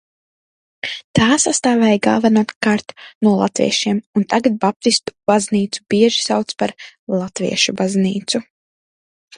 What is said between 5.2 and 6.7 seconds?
baznīcu bieži sauc